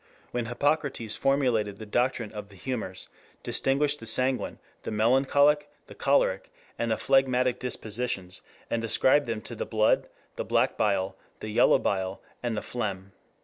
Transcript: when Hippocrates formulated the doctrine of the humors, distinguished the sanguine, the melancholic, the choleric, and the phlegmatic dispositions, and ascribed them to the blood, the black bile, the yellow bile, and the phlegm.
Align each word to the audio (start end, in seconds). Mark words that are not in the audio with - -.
when 0.31 0.47
Hippocrates 0.47 1.15
formulated 1.15 1.77
the 1.77 1.85
doctrine 1.85 2.31
of 2.31 2.49
the 2.49 2.55
humors, 2.55 3.07
distinguished 3.43 3.99
the 3.99 4.07
sanguine, 4.07 4.57
the 4.81 4.89
melancholic, 4.89 5.69
the 5.85 5.93
choleric, 5.93 6.51
and 6.79 6.89
the 6.89 6.97
phlegmatic 6.97 7.59
dispositions, 7.59 8.41
and 8.67 8.83
ascribed 8.83 9.27
them 9.27 9.41
to 9.41 9.53
the 9.53 9.63
blood, 9.63 10.09
the 10.37 10.43
black 10.43 10.75
bile, 10.75 11.15
the 11.39 11.49
yellow 11.49 11.77
bile, 11.77 12.19
and 12.41 12.55
the 12.55 12.63
phlegm. 12.63 13.11